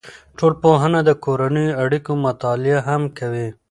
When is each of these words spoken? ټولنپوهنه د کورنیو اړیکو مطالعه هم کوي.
ټولنپوهنه 0.37 0.99
د 1.03 1.09
کورنیو 1.23 1.77
اړیکو 1.83 2.11
مطالعه 2.25 2.79
هم 2.87 3.01
کوي. 3.17 3.47